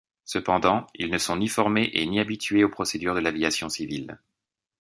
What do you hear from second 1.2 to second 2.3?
ni formés et ni